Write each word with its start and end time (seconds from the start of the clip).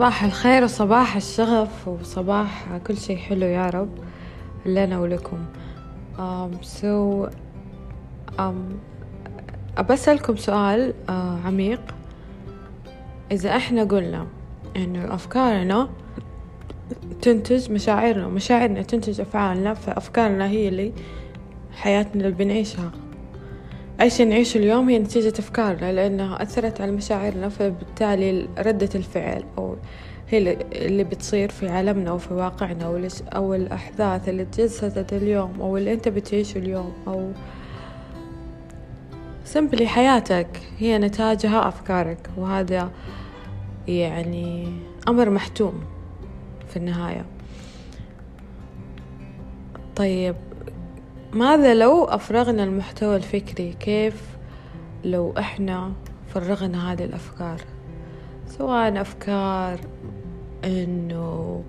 صباح 0.00 0.24
الخير 0.24 0.64
وصباح 0.64 1.16
الشغف 1.16 1.88
وصباح 1.88 2.76
كل 2.86 2.96
شيء 2.96 3.16
حلو 3.16 3.46
يا 3.46 3.70
رب. 3.70 3.88
لنا 4.66 4.98
ولكم. 5.00 5.38
Um, 6.18 6.64
so 6.64 7.28
um, 8.38 8.42
أبسألكم 9.78 10.36
سؤال 10.36 10.94
uh, 11.08 11.10
عميق. 11.46 11.80
إذا 13.32 13.56
إحنا 13.56 13.84
قلنا 13.84 14.26
إنه 14.76 15.14
أفكارنا 15.14 15.88
تنتج 17.22 17.72
مشاعرنا 17.72 18.28
مشاعرنا 18.28 18.82
تنتج 18.82 19.20
أفعالنا 19.20 19.74
فأفكارنا 19.74 20.48
هي 20.48 20.68
اللي 20.68 20.92
حياتنا 21.72 22.24
اللي 22.24 22.44
بنعيشها. 22.44 22.90
أي 24.00 24.10
شيء 24.10 24.28
نعيشه 24.28 24.58
اليوم 24.58 24.88
هي 24.88 24.98
نتيجة 24.98 25.32
أفكارنا 25.38 25.92
لأنها 25.92 26.42
أثرت 26.42 26.80
على 26.80 26.92
مشاعرنا 26.92 27.48
فبالتالي 27.48 28.48
ردة 28.58 28.88
الفعل 28.94 29.44
أو 29.58 29.76
هي 30.28 30.56
اللي 30.72 31.04
بتصير 31.04 31.50
في 31.50 31.68
عالمنا 31.68 32.12
وفي 32.12 32.34
واقعنا 32.34 33.10
أو 33.34 33.54
الأحداث 33.54 34.28
اللي 34.28 34.44
تجسدت 34.44 35.12
اليوم 35.12 35.60
أو 35.60 35.76
اللي 35.76 35.92
أنت 35.92 36.08
بتعيشه 36.08 36.58
اليوم 36.58 36.92
أو 37.08 37.32
سمبلي 39.44 39.86
حياتك 39.86 40.48
هي 40.78 40.98
نتاجها 40.98 41.68
أفكارك. 41.68 42.30
وهذا 42.36 42.90
يعني 43.88 44.72
أمر 45.08 45.30
محتوم 45.30 45.84
في 46.68 46.76
النهاية. 46.76 47.24
طيب 49.96 50.36
ماذا 51.32 51.74
لو 51.74 52.04
أفرغنا 52.04 52.64
المحتوى 52.64 53.16
الفكري 53.16 53.72
كيف 53.80 54.22
لو 55.04 55.34
إحنا 55.38 55.92
فرغنا 56.34 56.92
هذه 56.92 57.04
الأفكار 57.04 57.60
سواء 58.46 59.00
أفكار 59.00 59.80
إنه 60.64 61.62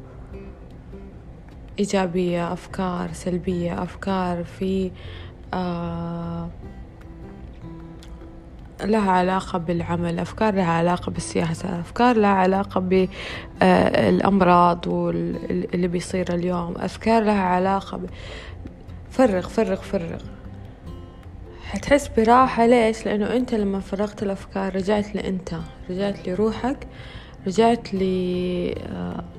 إيجابية 1.79 2.53
أفكار 2.53 3.13
سلبية 3.13 3.83
أفكار 3.83 4.43
في 4.43 4.91
آه 5.53 6.49
لها 8.83 9.11
علاقة 9.11 9.59
بالعمل 9.59 10.19
أفكار 10.19 10.53
لها 10.55 10.71
علاقة 10.71 11.11
بالسياسة 11.11 11.79
أفكار 11.79 12.17
لها 12.17 12.29
علاقة 12.29 12.79
بالأمراض 13.61 14.87
واللي 14.87 15.87
بيصير 15.87 16.33
اليوم 16.33 16.73
أفكار 16.77 17.23
لها 17.23 17.41
علاقة. 17.41 17.99
فرغ 19.21 19.47
فرغ 19.47 19.75
فرغ 19.81 20.21
حتحس 21.63 22.07
براحة 22.07 22.65
ليش؟ 22.65 23.05
لأنه 23.05 23.35
أنت 23.35 23.53
لما 23.53 23.79
فرغت 23.79 24.23
الأفكار 24.23 24.75
رجعت 24.75 25.15
لأنت 25.15 25.55
رجعت 25.89 26.27
لروحك 26.27 26.87
رجعت 27.47 27.87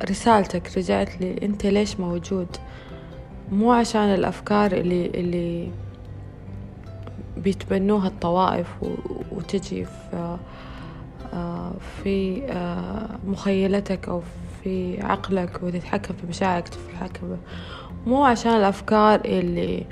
لرسالتك 0.05 0.78
رجعت 0.78 1.20
لأنت 1.20 1.66
ليش 1.66 2.00
موجود. 2.00 2.47
مو 3.52 3.72
عشان 3.72 4.14
الأفكار 4.14 4.72
اللي 4.72 5.06
اللي 5.06 5.70
بيتبنوها 7.36 8.08
الطوائف 8.08 8.69
وتجي 9.33 9.84
في 9.84 10.36
في 12.02 12.42
مخيلتك 13.27 14.08
أو 14.08 14.22
في 14.62 15.02
عقلك 15.02 15.62
وتتحكم 15.62 16.14
في 16.14 16.27
مشاعرك 16.27 16.69
تتحكم 16.69 17.36
مو 18.06 18.25
عشان 18.25 18.53
الأفكار 18.53 19.20
اللي 19.25 19.84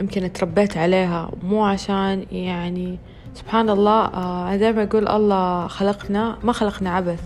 يمكن 0.00 0.32
تربيت 0.32 0.76
عليها 0.76 1.30
مو 1.42 1.64
عشان 1.64 2.26
يعني 2.32 2.98
سبحان 3.34 3.70
الله 3.70 4.04
أنا 4.06 4.56
دائما 4.56 4.82
أقول 4.82 5.08
الله 5.08 5.66
خلقنا 5.66 6.38
ما 6.42 6.52
خلقنا 6.52 6.90
عبث. 6.90 7.22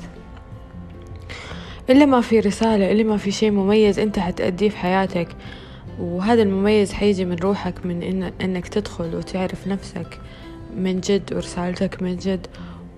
اللي 1.91 2.07
ما 2.07 2.21
في 2.21 2.41
رسالة 2.41 2.91
اللي 2.91 3.05
ما 3.05 3.17
في 3.17 3.31
شيء 3.31 3.51
مميز 3.51 3.99
أنت 3.99 4.19
حتأديه 4.19 4.69
في 4.69 4.77
حياتك. 4.77 5.29
وهذا 6.01 6.43
المميز 6.43 6.93
حيجي 6.93 7.25
من 7.25 7.37
روحك 7.37 7.87
من 7.87 8.03
إن 8.03 8.33
إنك 8.41 8.69
تدخل 8.69 9.17
وتعرف 9.17 9.69
نفسك 9.69 10.21
من 10.77 11.01
جد 11.01 11.33
ورسالتك 11.35 12.03
من 12.03 12.17
جد. 12.17 12.47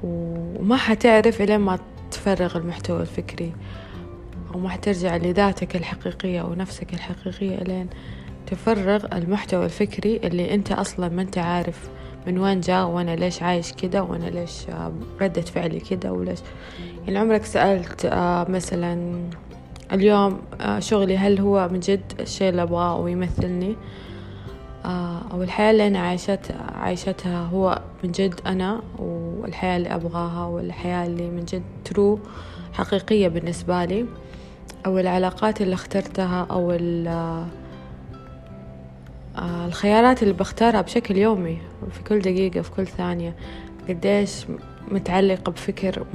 وما 0.03 0.77
حتعرف 0.77 1.43
إلين 1.43 1.61
ما 1.61 1.79
تفرغ 2.11 2.57
المحتوى 2.57 3.01
الفكري. 3.01 3.53
وما 4.55 4.69
حترجع 4.69 5.17
لذاتك 5.17 5.77
الحقيقية 5.77 6.43
ونفسك 6.43 6.95
الحقيقية 6.95 7.59
إلين 7.59 7.89
تفرغ 8.47 9.07
المحتوى 9.17 9.65
الفكري 9.65 10.17
اللي 10.17 10.55
أنت 10.55 10.73
أصلا 10.73 11.09
ما 11.09 11.23
أنت 11.23 11.39
عارف 11.39 11.89
من 12.27 12.39
وين 12.39 12.61
جاء 12.61 12.87
وأنا 12.87 13.17
ليش 13.17 13.43
عايش 13.43 13.73
كده 13.73 14.03
وأنا 14.03 14.27
ليش 14.31 14.67
ردة 15.21 15.43
فعلي 15.43 15.81
كده 15.81 16.13
وليش. 16.13 16.39
يعني 17.07 17.19
عمرك 17.19 17.45
سألت 17.45 18.11
مثلا 18.49 19.21
اليوم 19.93 20.41
شغلي 20.79 21.19
هل 21.19 21.41
هو 21.41 21.69
من 21.73 21.81
جد 21.81 22.13
الشيء 22.21 22.49
اللي 22.49 22.63
أبغاه 22.63 22.97
ويمثلني 22.97 23.77
أو 25.33 25.43
الحياة 25.43 25.71
اللي 25.71 25.87
أنا 25.87 25.99
عايشت 25.99 26.55
عايشتها 26.75 27.45
هو 27.45 27.83
من 28.05 28.13
جد 28.13 28.41
أنا 28.47 28.83
والحياة 28.99 29.77
اللي 29.77 29.95
أبغاها 29.95 30.47
والحياة 30.47 31.07
اللي 31.07 31.31
من 31.31 31.45
جد 31.45 31.63
ترو 31.85 32.19
حقيقية 32.73 33.29
بالنسبة 33.29 33.85
لي. 33.85 34.07
أو 34.87 34.99
العلاقات 34.99 35.61
اللي 35.61 35.75
اخترتها 35.75 36.47
أو 36.51 36.79
الخيارات 39.39 40.23
اللي 40.23 40.35
بختارها 40.35 40.81
بشكل 40.81 41.17
يومي 41.17 41.59
في 41.91 42.03
كل 42.03 42.19
دقيقة 42.19 42.63
في 42.63 42.71
كل 42.71 42.87
ثانية. 42.87 43.35
قديش 43.89 44.47
متعلقة 44.89 45.53
بفكر 45.53 46.07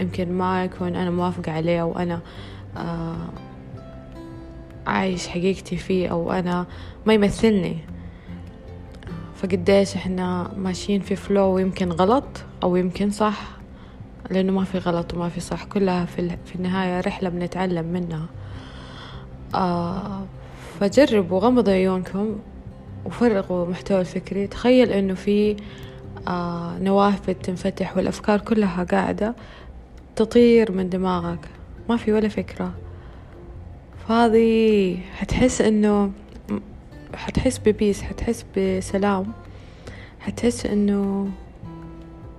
يمكن 0.00 0.32
ما 0.32 0.64
يكون 0.64 0.96
أنا 0.96 1.10
موافقة 1.10 1.52
عليه 1.52 1.82
أو 1.82 1.98
أنا 1.98 2.20
عايش 4.86 5.28
حقيقتي 5.28 5.76
فيه 5.76 6.08
أو 6.08 6.32
أنا 6.32 6.66
ما 7.06 7.14
يمثلني. 7.14 7.76
فقديش 9.34 9.94
إحنا 9.94 10.50
ماشيين 10.56 11.00
في 11.00 11.16
فلو 11.16 11.44
ويمكن 11.44 11.92
غلط 11.92 12.44
أو 12.62 12.76
يمكن 12.76 13.10
صح. 13.10 13.40
لأنه 14.30 14.52
ما 14.52 14.64
في 14.64 14.78
غلط 14.78 15.14
وما 15.14 15.28
في 15.28 15.40
صح. 15.40 15.64
كلها 15.64 16.04
في, 16.04 16.36
في 16.46 16.54
النهاية 16.54 17.00
رحلة 17.00 17.28
بنتعلم 17.28 17.84
منها. 17.84 18.26
آه 19.54 20.22
فجربوا 20.80 21.40
غمضوا 21.40 21.72
عيونكم 21.72 22.38
وفرغوا 23.04 23.66
محتوى 23.66 24.00
الفكري. 24.00 24.46
تخيل 24.46 24.92
إنه 24.92 25.14
في 25.14 25.56
آه 26.28 26.78
نوافذ 26.78 27.32
تنفتح 27.32 27.96
والأفكار 27.96 28.40
كلها 28.40 28.84
قاعدة 28.84 29.34
تطير 30.16 30.72
من 30.72 30.88
دماغك. 30.88 31.48
ما 31.88 31.96
في 31.96 32.12
ولا 32.12 32.28
فكرة. 32.28 32.72
فهذه 34.08 34.98
حتحس 35.16 35.60
إنه 35.60 36.10
حتحس 37.14 37.58
ببيس 37.58 38.02
حتحس 38.02 38.44
بسلام. 38.56 39.32
حتحس 40.20 40.66
إنه 40.66 41.28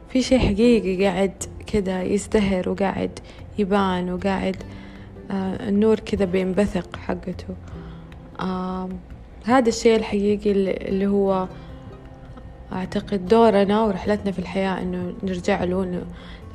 في 0.09 0.21
شي 0.21 0.39
حقيقي 0.39 1.05
قاعد 1.05 1.43
كده 1.75 2.01
يزدهر 2.01 2.69
وقاعد 2.69 3.19
يبان 3.57 4.13
وقاعد 4.13 4.55
آه 5.31 5.69
النور 5.69 5.99
كذا 5.99 6.25
بينبثق 6.25 6.95
حقته. 6.95 7.55
هذا 9.45 9.69
الشيء 9.69 9.95
الحقيقي 9.95 10.51
اللي 10.51 11.07
هو 11.07 11.47
أعتقد 12.73 13.27
دورنا 13.27 13.81
ورحلتنا 13.81 14.31
في 14.31 14.39
الحياة 14.39 14.81
إنه 14.81 15.13
نرجع 15.23 15.63
له 15.63 16.03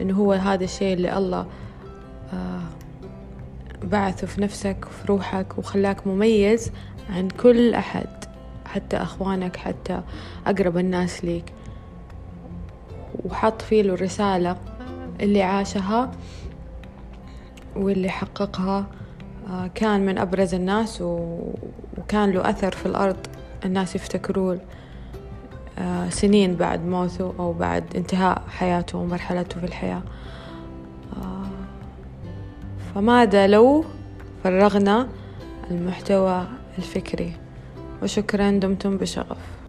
إنه 0.00 0.14
هو 0.14 0.32
هذا 0.32 0.64
الشيء 0.64 0.92
اللي 0.92 1.19
الله 1.19 1.47
آه 2.32 2.62
بعثه 3.82 4.26
في 4.26 4.41
نفسك 4.41 4.76
وفي 4.87 5.06
روحك 5.08 5.58
وخلاك 5.58 6.06
مميز 6.06 6.72
عن 7.10 7.28
كل 7.28 7.75
أحد 7.75 8.25
حتى 8.66 8.97
أخوانك 8.97 9.56
حتى 9.56 10.00
أقرب 10.47 10.78
الناس 10.78 11.25
ليك. 11.25 11.52
وحط 13.25 13.62
فيه 13.62 13.82
له 13.82 13.94
الرسالة 13.94 14.56
اللي 15.20 15.43
عاشها 15.43 16.11
واللي 17.76 18.08
حققها 18.08 18.87
كان 19.75 20.06
من 20.06 20.19
أبرز 20.19 20.55
الناس 20.55 21.02
وكان 21.02 22.31
له 22.31 22.50
أثر 22.50 22.70
في 22.70 22.87
الأرض 22.87 23.17
الناس 23.64 23.96
يفتكروه 23.96 24.61
سنين 26.08 26.55
بعد 26.55 26.87
موته 26.87 27.34
أو 27.38 27.52
بعد 27.52 27.96
انتهاء 27.96 28.43
حياته 28.49 28.99
ومرحلته 28.99 29.61
في 29.61 29.67
الحياة. 29.67 30.02
فماذا 32.94 33.46
لو 33.46 33.84
فرغنا 34.44 35.08
المحتوى 35.70 36.46
الفكري؟ 36.78 37.32
وشكرا 38.02 38.50
دمتم 38.50 38.96
بشغف. 38.96 39.60